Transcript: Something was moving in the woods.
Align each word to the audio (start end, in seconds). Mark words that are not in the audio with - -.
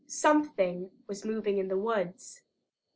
Something 0.07 0.89
was 1.05 1.23
moving 1.25 1.59
in 1.59 1.67
the 1.67 1.77
woods. 1.77 2.41